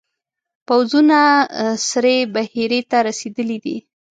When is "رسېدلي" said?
3.07-3.57